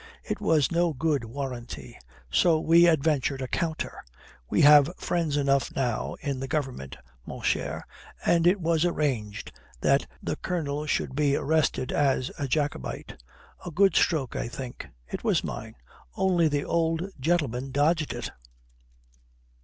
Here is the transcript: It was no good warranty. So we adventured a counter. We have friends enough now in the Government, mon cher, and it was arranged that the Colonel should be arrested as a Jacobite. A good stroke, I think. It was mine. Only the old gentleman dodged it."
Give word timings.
It 0.23 0.41
was 0.41 0.71
no 0.71 0.93
good 0.93 1.23
warranty. 1.25 1.95
So 2.31 2.59
we 2.59 2.87
adventured 2.89 3.39
a 3.39 3.47
counter. 3.47 4.03
We 4.49 4.61
have 4.61 4.89
friends 4.97 5.37
enough 5.37 5.71
now 5.75 6.15
in 6.21 6.39
the 6.39 6.47
Government, 6.47 6.97
mon 7.23 7.43
cher, 7.43 7.85
and 8.25 8.47
it 8.47 8.59
was 8.59 8.83
arranged 8.83 9.51
that 9.81 10.07
the 10.19 10.35
Colonel 10.37 10.87
should 10.87 11.15
be 11.15 11.35
arrested 11.35 11.91
as 11.91 12.31
a 12.39 12.47
Jacobite. 12.47 13.21
A 13.63 13.69
good 13.69 13.95
stroke, 13.95 14.35
I 14.35 14.47
think. 14.47 14.87
It 15.07 15.23
was 15.23 15.43
mine. 15.43 15.75
Only 16.15 16.47
the 16.47 16.65
old 16.65 17.03
gentleman 17.19 17.69
dodged 17.69 18.11
it." 18.11 18.31